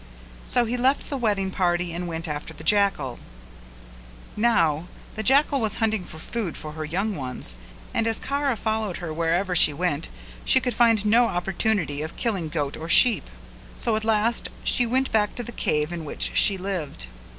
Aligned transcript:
So 0.45 0.65
he 0.65 0.77
left 0.77 1.11
the 1.11 1.15
wedding 1.17 1.51
party 1.51 1.93
and 1.93 2.07
went 2.07 2.27
after 2.27 2.55
the 2.55 2.63
jackal; 2.63 3.19
now 4.35 4.87
the 5.13 5.21
jackal 5.21 5.61
was 5.61 5.75
hunting 5.75 6.05
for 6.05 6.17
food 6.17 6.57
for 6.57 6.71
her 6.71 6.83
young 6.83 7.15
ones, 7.15 7.55
and 7.93 8.07
as 8.07 8.17
Kara 8.19 8.57
followed 8.57 8.97
her 8.97 9.13
wherever 9.13 9.55
she 9.55 9.73
went 9.73 10.09
she 10.43 10.59
could 10.59 10.73
find 10.73 11.05
no 11.05 11.25
opportunity 11.27 12.01
of 12.01 12.15
killing 12.15 12.45
a 12.47 12.49
goat 12.49 12.75
or 12.75 12.89
sheep; 12.89 13.29
so 13.77 13.95
at 13.95 14.03
last 14.03 14.49
she 14.63 14.87
went 14.87 15.11
back 15.11 15.35
to 15.35 15.43
the 15.43 15.51
cave 15.51 15.93
in 15.93 16.03
which 16.03 16.31
she 16.33 16.57
lived. 16.57 17.05